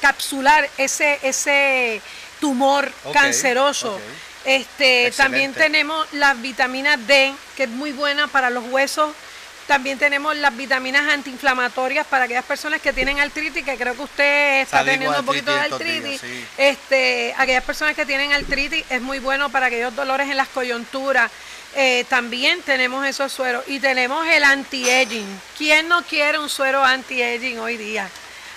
capsular 0.00 0.68
ese, 0.78 1.18
ese 1.22 2.00
tumor 2.40 2.90
canceroso. 3.12 4.00
Este, 4.46 5.10
también 5.16 5.52
tenemos 5.52 6.06
la 6.12 6.34
vitamina 6.34 6.96
D, 6.96 7.34
que 7.56 7.64
es 7.64 7.68
muy 7.68 7.92
buena 7.92 8.28
para 8.28 8.50
los 8.50 8.64
huesos 8.64 9.12
también 9.66 9.98
tenemos 9.98 10.36
las 10.36 10.54
vitaminas 10.56 11.10
antiinflamatorias 11.12 12.06
para 12.06 12.24
aquellas 12.24 12.44
personas 12.44 12.80
que 12.80 12.92
tienen 12.92 13.18
artritis, 13.18 13.64
que 13.64 13.76
creo 13.76 13.94
que 13.94 14.02
usted 14.02 14.60
está 14.60 14.84
teniendo 14.84 15.18
un 15.18 15.26
poquito 15.26 15.54
de 15.54 15.60
artritis. 15.60 16.20
este, 16.58 17.34
aquellas 17.38 17.64
personas 17.64 17.94
que 17.94 18.04
tienen 18.04 18.32
artritis 18.32 18.84
es 18.90 19.00
muy 19.00 19.18
bueno 19.18 19.48
para 19.50 19.66
aquellos 19.66 19.94
dolores 19.94 20.28
en 20.28 20.36
las 20.36 20.48
coyunturas. 20.48 21.30
Eh, 21.76 22.04
también 22.08 22.62
tenemos 22.62 23.04
esos 23.06 23.32
sueros 23.32 23.64
y 23.66 23.80
tenemos 23.80 24.26
el 24.28 24.44
anti-aging. 24.44 25.26
¿Quién 25.56 25.88
no 25.88 26.02
quiere 26.02 26.38
un 26.38 26.48
suero 26.48 26.84
anti-aging 26.84 27.58
hoy 27.58 27.76
día? 27.76 28.08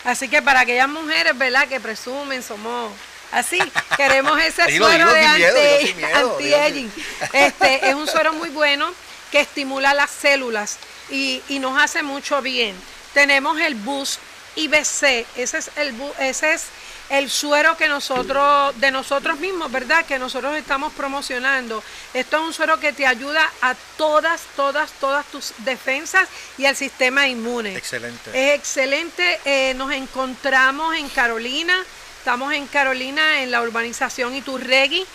Así 0.03 0.27
que 0.27 0.41
para 0.41 0.61
aquellas 0.61 0.89
mujeres, 0.89 1.37
¿verdad? 1.37 1.67
Que 1.67 1.79
presumen, 1.79 2.43
somos 2.43 2.91
así, 3.31 3.59
queremos 3.97 4.39
ese 4.41 4.77
suero 4.77 5.11
de 5.11 5.25
anti-aging. 5.25 6.91
este, 7.33 7.89
es 7.89 7.95
un 7.95 8.07
suero 8.07 8.33
muy 8.33 8.49
bueno 8.49 8.93
que 9.31 9.39
estimula 9.39 9.93
las 9.93 10.11
células 10.11 10.77
y, 11.09 11.41
nos 11.59 11.81
hace 11.81 12.03
mucho 12.03 12.41
bien. 12.41 12.75
Tenemos 13.13 13.59
el 13.59 13.75
Boost 13.75 14.19
IBC, 14.55 15.25
ese 15.35 15.57
es 15.57 15.71
el, 15.75 15.93
ese 16.19 16.53
es 16.53 16.65
el 17.09 17.29
suero 17.29 17.77
que 17.77 17.87
nosotros, 17.87 18.79
de 18.79 18.91
nosotros 18.91 19.39
mismos, 19.39 19.71
¿verdad? 19.71 20.05
Que 20.05 20.19
nosotros 20.19 20.55
estamos 20.57 20.93
promocionando. 20.93 21.83
Esto 22.13 22.37
es 22.37 22.43
un 22.43 22.53
suero 22.53 22.79
que 22.79 22.91
te 22.91 23.07
ayuda 23.07 23.49
a 23.61 23.75
todas, 23.97 24.41
todas, 24.55 24.91
todas 24.93 25.25
tus 25.27 25.53
defensas 25.59 26.27
y 26.57 26.65
al 26.65 26.75
sistema 26.75 27.27
inmune. 27.27 27.75
Excelente. 27.75 28.31
Es 28.33 28.59
excelente. 28.59 29.39
Eh, 29.45 29.73
nos 29.75 29.91
encontramos 29.91 30.95
en 30.95 31.07
Carolina. 31.09 31.83
Estamos 32.19 32.53
en 32.53 32.67
Carolina, 32.67 33.41
en 33.41 33.51
la 33.51 33.61
urbanización 33.61 34.35
Iturregui. 34.35 35.05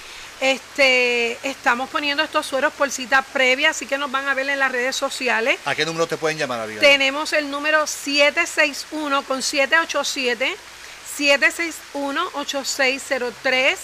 Este, 0.42 1.38
estamos 1.48 1.88
poniendo 1.88 2.22
estos 2.22 2.44
sueros 2.44 2.72
por 2.72 2.90
cita 2.90 3.22
previa, 3.22 3.70
así 3.70 3.86
que 3.86 3.96
nos 3.96 4.10
van 4.10 4.26
a 4.26 4.34
ver 4.34 4.50
en 4.50 4.58
las 4.58 4.72
redes 4.72 4.96
sociales. 4.96 5.56
¿A 5.64 5.76
qué 5.76 5.86
número 5.86 6.08
te 6.08 6.16
pueden 6.16 6.36
llamar, 6.36 6.58
Abigail? 6.58 6.80
Tenemos 6.80 7.32
el 7.32 7.48
número 7.48 7.86
761 7.86 9.22
con 9.22 9.40
787 9.40 10.56
761-8603 11.16 13.76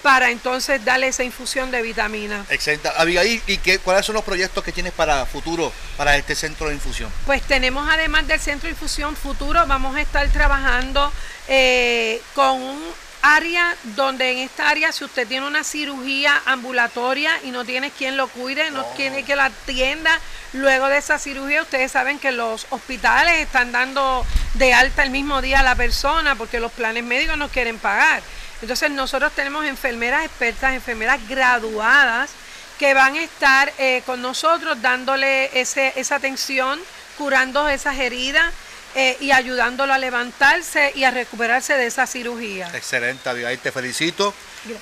para 0.02 0.30
entonces 0.30 0.85
darle 0.85 1.09
esa 1.09 1.25
infusión 1.25 1.71
de 1.71 1.83
vitamina. 1.83 2.45
Excelente. 2.49 2.88
Abigail, 2.97 3.42
¿y 3.47 3.59
qué, 3.59 3.78
cuáles 3.78 4.07
son 4.07 4.14
los 4.14 4.25
proyectos 4.25 4.64
que 4.64 4.73
tienes 4.73 4.92
para 4.92 5.26
futuro, 5.26 5.73
para 5.97 6.16
este 6.16 6.35
centro 6.35 6.69
de 6.69 6.75
infusión? 6.75 7.12
Pues 7.26 7.42
tenemos 7.42 7.88
además 7.88 8.26
del 8.26 8.40
centro 8.40 8.66
de 8.66 8.73
infusión 8.73 9.16
futuro, 9.16 9.66
vamos 9.66 9.97
a 9.97 10.00
estar 10.00 10.28
trabajando 10.28 11.12
eh, 11.49 12.21
con 12.35 12.62
un 12.62 12.80
área 13.23 13.76
donde 13.97 14.33
en 14.33 14.38
esta 14.38 14.69
área 14.69 14.92
si 14.92 15.04
usted 15.04 15.26
tiene 15.28 15.47
una 15.47 15.62
cirugía 15.62 16.40
ambulatoria 16.47 17.33
y 17.45 17.50
no 17.50 17.64
tiene 17.64 17.90
quien 17.90 18.16
lo 18.16 18.28
cuide, 18.28 18.71
no, 18.71 18.85
tiene 18.97 19.25
que 19.25 19.37
la 19.37 19.47
atienda, 19.47 20.19
luego 20.54 20.88
de 20.88 20.99
esa 20.99 21.19
cirugía 21.19 21.62
ustedes 21.62 21.92
saben 21.92 22.19
que 22.19 22.33
los 22.33 22.66
hospitales 22.71 23.40
están 23.40 23.73
dando 23.73 24.25
de 24.54 24.73
alta 24.73 25.02
el 25.02 25.11
mismo 25.11 25.42
día 25.42 25.61
a 25.61 25.62
la 25.62 25.75
persona 25.75 26.35
porque 26.35 26.61
los 26.61 26.73
planes 26.73 27.04
médicos 27.04 27.37
no 27.37 27.49
quieren 27.49 27.78
pagar. 27.78 28.23
Entonces 28.62 28.90
nosotros 28.90 29.33
tenemos 29.35 29.64
enfermeras 29.64 30.25
expertas, 30.25 30.75
enfermeras 30.75 31.21
graduadas 31.29 32.31
que 32.79 32.95
van 32.95 33.14
a 33.14 33.23
estar 33.23 33.73
eh, 33.79 34.02
con 34.07 34.23
nosotros 34.23 34.81
dándole 34.81 35.50
ese, 35.59 35.93
esa 35.97 36.17
atención, 36.17 36.81
curando 37.19 37.69
esas 37.69 37.99
heridas 37.99 38.52
eh, 38.95 39.17
y 39.21 39.31
ayudándolo 39.31 39.93
a 39.93 39.99
levantarse 39.99 40.93
y 40.95 41.05
a 41.05 41.11
recuperarse 41.11 41.75
de 41.75 41.87
esa 41.87 42.07
cirugía. 42.07 42.71
Excelente, 42.75 43.29
Abigail, 43.29 43.59
te 43.59 43.71
felicito. 43.71 44.35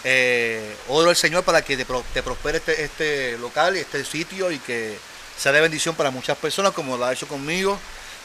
Eh, 0.02 0.76
oro 0.88 1.10
al 1.10 1.16
Señor 1.16 1.44
para 1.44 1.62
que 1.62 1.76
te, 1.76 1.84
prospere 1.84 2.58
este, 2.58 2.84
este 2.84 3.38
local 3.38 3.76
y 3.76 3.80
este 3.80 4.04
sitio 4.04 4.50
y 4.50 4.58
que 4.58 4.96
sea 5.36 5.52
de 5.52 5.60
bendición 5.60 5.94
para 5.94 6.10
muchas 6.10 6.38
personas 6.38 6.72
como 6.72 6.96
lo 6.96 7.04
ha 7.04 7.12
hecho 7.12 7.28
conmigo. 7.28 7.78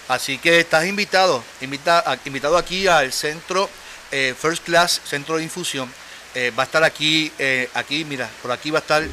Así 0.07 0.37
que 0.37 0.59
estás 0.59 0.85
invitado, 0.85 1.43
invita, 1.61 2.03
invitado 2.25 2.57
aquí 2.57 2.87
al 2.87 3.11
centro 3.11 3.69
eh, 4.13 4.35
First 4.39 4.63
Class 4.63 5.01
Centro 5.03 5.37
de 5.37 5.43
Infusión. 5.43 5.91
Eh, 6.35 6.51
va 6.57 6.63
a 6.63 6.65
estar 6.67 6.83
aquí, 6.83 7.31
eh, 7.39 7.67
aquí, 7.73 8.05
mira, 8.05 8.29
por 8.43 8.51
aquí 8.51 8.69
va 8.69 8.77
a 8.77 8.81
estar 8.81 9.03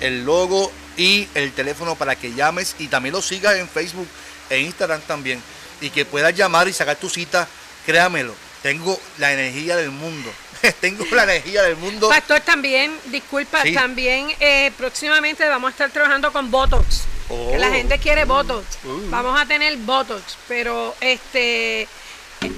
el 0.00 0.24
logo 0.24 0.70
y 0.98 1.28
el 1.34 1.52
teléfono 1.52 1.94
para 1.96 2.14
que 2.14 2.34
llames 2.34 2.76
y 2.78 2.88
también 2.88 3.14
lo 3.14 3.22
sigas 3.22 3.56
en 3.56 3.68
Facebook 3.68 4.06
e 4.50 4.60
Instagram 4.60 5.00
también. 5.02 5.42
Y 5.80 5.88
que 5.88 6.04
puedas 6.04 6.34
llamar 6.34 6.68
y 6.68 6.74
sacar 6.74 6.96
tu 6.96 7.08
cita, 7.08 7.48
créamelo, 7.86 8.34
tengo 8.62 9.00
la 9.16 9.32
energía 9.32 9.76
del 9.76 9.90
mundo. 9.90 10.30
tengo 10.80 11.06
la 11.10 11.24
energía 11.24 11.62
del 11.62 11.76
mundo. 11.76 12.10
Pastor, 12.10 12.40
también, 12.40 12.94
disculpa, 13.06 13.62
también 13.72 14.28
próximamente 14.76 15.48
vamos 15.48 15.68
a 15.68 15.72
estar 15.72 15.90
trabajando 15.90 16.30
con 16.32 16.50
Botox. 16.50 17.04
Que 17.28 17.58
la 17.58 17.68
oh. 17.68 17.72
gente 17.72 17.98
quiere 17.98 18.24
Botox. 18.24 18.66
Uh. 18.84 19.08
Vamos 19.08 19.40
a 19.40 19.46
tener 19.46 19.76
Botox, 19.78 20.36
pero 20.48 20.94
este 21.00 21.88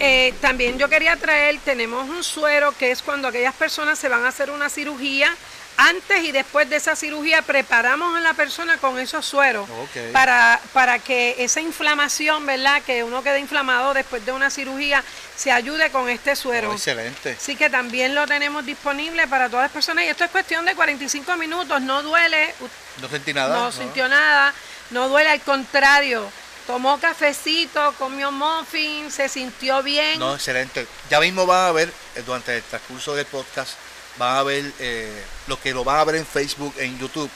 eh, 0.01 0.33
también 0.41 0.79
yo 0.79 0.89
quería 0.89 1.17
traer, 1.17 1.59
tenemos 1.65 2.09
un 2.09 2.23
suero 2.23 2.73
que 2.79 2.91
es 2.91 3.03
cuando 3.03 3.29
aquellas 3.29 3.55
personas 3.55 3.99
se 3.99 4.09
van 4.09 4.25
a 4.25 4.29
hacer 4.29 4.51
una 4.51 4.69
cirugía, 4.69 5.35
antes 5.77 6.23
y 6.25 6.33
después 6.33 6.69
de 6.69 6.77
esa 6.77 6.95
cirugía 6.95 7.43
preparamos 7.43 8.17
a 8.17 8.21
la 8.21 8.35
persona 8.35 8.77
con 8.77 8.99
esos 8.99 9.25
sueros 9.25 9.69
para, 10.13 10.61
para 10.73 10.99
que 10.99 11.37
esa 11.39 11.61
inflamación, 11.61 12.45
¿verdad? 12.45 12.83
Que 12.83 13.03
uno 13.03 13.23
quede 13.23 13.41
inflamado 13.41 13.95
después 13.95 14.25
de 14.25 14.33
una 14.33 14.51
cirugía, 14.51 15.03
se 15.35 15.51
ayude 15.51 15.91
con 15.91 16.09
este 16.09 16.37
suero. 16.37 16.71
Oh, 16.71 16.75
excelente. 16.75 17.37
Así 17.41 17.57
que 17.57 17.71
también 17.71 18.15
lo 18.15 18.27
tenemos 18.27 18.65
disponible 18.67 19.27
para 19.27 19.49
todas 19.49 19.65
las 19.65 19.73
personas 19.73 20.05
y 20.05 20.09
esto 20.09 20.25
es 20.25 20.31
cuestión 20.31 20.65
de 20.65 20.75
45 20.75 21.37
minutos, 21.37 21.81
no 21.81 22.03
duele. 22.03 22.55
No 23.01 23.09
sentí 23.09 23.33
nada. 23.33 23.57
no. 23.57 23.73
sintió 23.73 24.09
nada, 24.09 24.53
no 24.91 25.09
duele, 25.09 25.31
al 25.31 25.41
contrario 25.41 26.31
Tomó 26.67 26.99
cafecito, 27.01 27.93
comió 27.99 28.31
muffin, 28.31 29.11
se 29.11 29.29
sintió 29.29 29.83
bien. 29.83 30.19
No, 30.19 30.35
excelente. 30.35 30.87
Ya 31.11 31.19
mismo 31.19 31.45
van 31.45 31.67
a 31.67 31.73
ver, 31.73 31.93
eh, 32.15 32.23
durante 32.25 32.57
el 32.57 32.63
transcurso 32.63 33.15
del 33.15 33.27
podcast, 33.27 33.73
van 34.17 34.37
a 34.37 34.43
ver 34.45 34.73
eh, 34.79 35.25
lo 35.49 35.61
que 35.61 35.75
lo 35.75 35.83
van 35.83 35.99
a 35.99 36.05
ver 36.05 36.17
en 36.17 36.27
Facebook, 36.27 36.75
en 36.79 36.99
YouTube. 36.99 37.31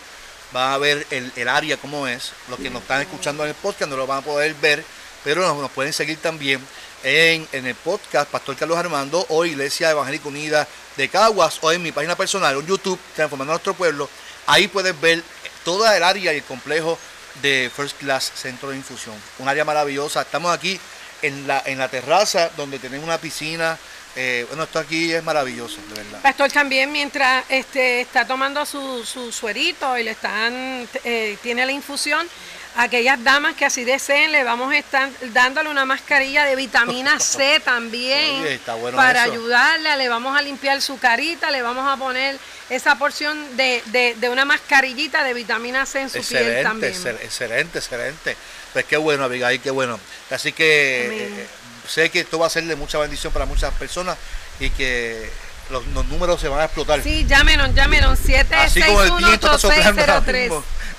Van 0.52 0.72
a 0.72 0.78
ver 0.78 1.06
el, 1.10 1.48
área 1.48 1.76
como 1.76 2.06
es. 2.06 2.32
Los 2.48 2.60
que 2.60 2.70
nos 2.70 2.82
están 2.82 3.02
escuchando 3.02 3.42
en 3.42 3.50
el 3.50 3.56
podcast 3.56 3.90
no 3.90 3.96
lo 3.96 4.06
van 4.06 4.18
a 4.18 4.22
poder 4.22 4.54
ver, 4.54 4.84
pero 5.24 5.42
nos, 5.42 5.70
pueden 5.72 5.92
seguir 5.92 6.18
también 6.18 6.64
en, 7.02 7.48
en, 7.50 7.66
el 7.66 7.74
podcast 7.74 8.30
Pastor 8.30 8.54
Carlos 8.54 8.78
Armando 8.78 9.26
o 9.28 9.44
Iglesia 9.44 9.90
Evangélica 9.90 10.28
Unida 10.28 10.68
de 10.96 11.08
Caguas 11.08 11.58
o 11.62 11.72
en 11.72 11.82
mi 11.82 11.90
página 11.90 12.16
personal, 12.16 12.56
en 12.56 12.66
YouTube, 12.66 12.98
Transformando 13.16 13.54
Nuestro 13.54 13.74
Pueblo. 13.74 14.08
Ahí 14.46 14.68
puedes 14.68 14.98
ver 15.00 15.22
toda 15.64 15.96
el 15.96 16.04
área 16.04 16.32
y 16.32 16.36
el 16.36 16.44
complejo 16.44 16.96
de 17.42 17.70
First 17.75 17.99
Class 17.99 18.33
Centro 18.35 18.70
de 18.70 18.77
Infusión. 18.77 19.14
Un 19.38 19.49
área 19.49 19.64
maravillosa. 19.64 20.22
Estamos 20.22 20.53
aquí 20.53 20.79
en 21.22 21.46
la, 21.46 21.62
en 21.66 21.79
la 21.79 21.88
terraza 21.88 22.51
donde 22.57 22.79
tenemos 22.79 23.05
una 23.07 23.18
piscina. 23.18 23.79
Eh, 24.18 24.46
bueno, 24.49 24.62
esto 24.62 24.79
aquí 24.79 25.12
es 25.12 25.22
maravilloso, 25.22 25.77
de 25.88 26.03
verdad. 26.03 26.22
Pastor, 26.22 26.51
también 26.51 26.90
mientras 26.90 27.44
este, 27.51 28.01
está 28.01 28.27
tomando 28.27 28.64
su, 28.64 29.05
su 29.05 29.31
suerito 29.31 29.99
y 29.99 30.05
le 30.05 30.12
están, 30.12 30.88
eh, 31.05 31.37
tiene 31.42 31.66
la 31.66 31.72
infusión, 31.72 32.27
aquellas 32.76 33.22
damas 33.22 33.54
que 33.56 33.64
así 33.64 33.84
deseen, 33.84 34.32
le 34.32 34.44
vamos 34.44 34.72
a 34.72 34.78
estar 34.78 35.08
dándole 35.32 35.70
una 35.70 35.84
mascarilla 35.84 36.44
de 36.44 36.56
vitamina 36.56 37.18
C 37.20 37.60
también 37.60 38.60
para 38.94 39.22
ayudarle, 39.22 39.96
le 39.96 40.08
vamos 40.08 40.36
a 40.38 40.42
limpiar 40.42 40.80
su 40.82 40.98
carita, 40.98 41.50
le 41.50 41.62
vamos 41.62 41.86
a 41.88 41.96
poner 41.96 42.38
esa 42.68 42.98
porción 42.98 43.56
de, 43.56 43.82
de, 44.18 44.28
una 44.28 44.44
mascarillita 44.44 45.24
de 45.24 45.34
vitamina 45.34 45.86
C 45.86 46.02
en 46.02 46.10
su 46.10 46.20
piel 46.20 46.62
también. 46.62 46.92
Excelente, 46.92 47.78
excelente. 47.78 48.36
Pues 48.72 48.84
qué 48.84 48.96
bueno, 48.96 49.24
Abigail, 49.24 49.60
qué 49.60 49.70
bueno. 49.70 49.98
Así 50.30 50.52
que 50.52 51.28
eh, 51.28 51.46
sé 51.88 52.10
que 52.10 52.20
esto 52.20 52.38
va 52.38 52.46
a 52.46 52.50
ser 52.50 52.64
de 52.64 52.76
mucha 52.76 52.98
bendición 52.98 53.32
para 53.32 53.46
muchas 53.46 53.72
personas 53.74 54.18
y 54.60 54.70
que 54.70 55.30
los, 55.70 55.86
números 55.86 56.40
se 56.40 56.48
van 56.48 56.60
a 56.60 56.64
explotar. 56.64 57.02
Sí, 57.02 57.24
llámenos, 57.26 57.74
llámenos, 57.74 58.18
761 58.18 59.26
Así 59.26 60.50